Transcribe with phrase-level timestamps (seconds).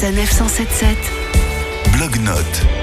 [0.00, 0.96] Sanef 177.
[1.92, 2.79] Blog-notes.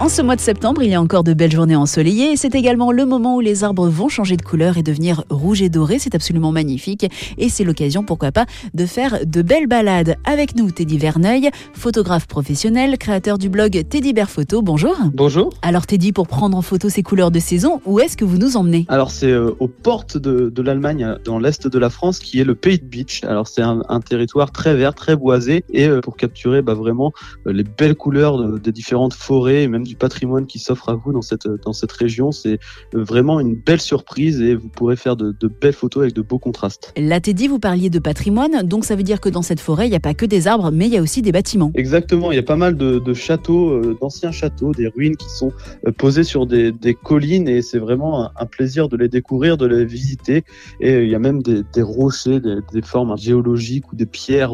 [0.00, 2.54] En ce mois de septembre, il y a encore de belles journées ensoleillées et c'est
[2.54, 5.98] également le moment où les arbres vont changer de couleur et devenir rouge et doré.
[5.98, 10.14] C'est absolument magnifique et c'est l'occasion, pourquoi pas, de faire de belles balades.
[10.24, 14.62] Avec nous, Teddy Verneuil, photographe professionnel, créateur du blog Teddy Bear Photo.
[14.62, 14.96] Bonjour.
[15.14, 15.52] Bonjour.
[15.62, 18.56] Alors Teddy, pour prendre en photo ces couleurs de saison, où est-ce que vous nous
[18.56, 18.86] emmenez?
[18.88, 22.38] Alors c'est euh, aux portes de, de l'Allemagne, euh, dans l'est de la France, qui
[22.38, 23.24] est le Pays de Beach.
[23.24, 27.12] Alors c'est un, un territoire très vert, très boisé, et euh, pour capturer bah, vraiment
[27.48, 30.94] euh, les belles couleurs de- des différentes forêts, et même du patrimoine qui s'offre à
[30.94, 32.58] vous dans cette dans cette région, c'est
[32.92, 36.38] vraiment une belle surprise et vous pourrez faire de, de belles photos avec de beaux
[36.38, 36.92] contrastes.
[36.96, 39.90] Là, Teddy, vous parliez de patrimoine, donc ça veut dire que dans cette forêt, il
[39.90, 41.72] n'y a pas que des arbres, mais il y a aussi des bâtiments.
[41.74, 45.28] Exactement, il y a pas mal de, de châteaux, euh, d'anciens châteaux, des ruines qui
[45.30, 45.52] sont
[45.86, 49.56] euh, posées sur des, des collines et c'est vraiment un, un plaisir de les découvrir,
[49.56, 50.44] de les visiter.
[50.80, 54.06] Et euh, il y a même des, des rochers, des, des formes géologiques ou des
[54.06, 54.52] pierres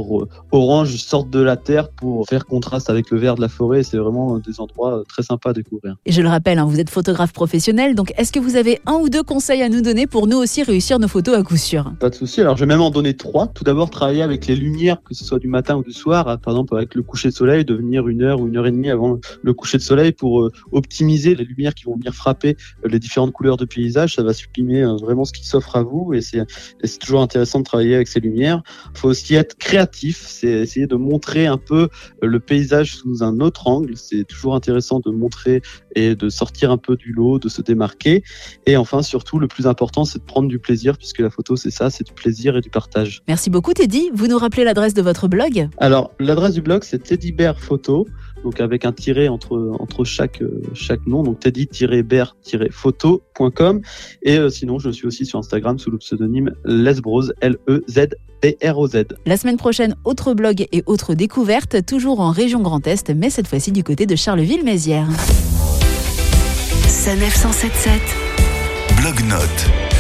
[0.52, 3.82] oranges sortent de la terre pour faire contraste avec le vert de la forêt.
[3.82, 5.96] C'est vraiment des endroits très sympas à découvrir.
[6.06, 8.94] Et je le rappelle, hein, vous êtes photographe professionnel, donc est-ce que vous avez un
[8.94, 11.92] ou deux conseils à nous donner pour nous aussi réussir nos photos à coup sûr?
[11.98, 12.40] Pas de souci.
[12.40, 13.48] Alors, je vais même en donner trois.
[13.48, 16.38] Tout d'abord, travailler avec les lumières, que ce soit du matin ou du soir.
[16.40, 18.70] Par exemple, avec le coucher de soleil, de venir une heure ou une heure et
[18.70, 22.56] demie avant le coucher de soleil pour euh, optimiser les lumières qui vont venir frapper
[22.84, 24.14] euh, les différentes couleurs de paysage.
[24.16, 26.44] Ça va sublimer euh, vraiment ce qui s'offre à vous et c'est
[26.82, 28.62] et c'est toujours intéressant de travailler avec ces lumières.
[28.94, 30.24] Il faut aussi être créatif.
[30.26, 31.88] C'est essayer de montrer un peu
[32.22, 33.96] euh, le paysage sous un autre angle.
[33.96, 35.62] C'est toujours intéressant de montrer
[35.94, 38.22] et de sortir un peu du lot, de se démarquer.
[38.66, 41.70] Et enfin, surtout, le plus important, c'est de prendre du plaisir, puisque la photo, c'est
[41.70, 43.22] ça, c'est du plaisir et du partage.
[43.28, 44.10] Merci beaucoup Teddy.
[44.12, 45.68] Vous nous rappelez l'adresse de votre blog?
[45.78, 48.06] Alors, l'adresse du blog, c'est Teddy Bear Photo,
[48.42, 51.40] donc avec un tiret entre, entre chaque, euh, chaque nom, donc
[53.34, 53.80] teddy-bear-photo.com.
[54.22, 59.04] Et euh, sinon, je suis aussi sur Instagram sous le pseudonyme Lesbros, E L-E-Z-B-R-O-Z.
[59.26, 63.48] La semaine prochaine, autre blog et autre découverte, toujours en région Grand Est, mais cette
[63.48, 65.08] fois-ci du côté de Charleville-Mézières.
[66.88, 68.00] Sanef 177.
[69.00, 69.93] Blog-notes.